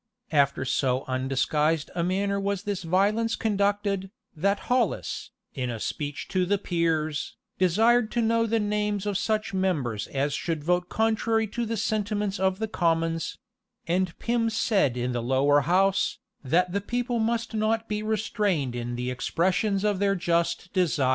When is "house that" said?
15.61-16.71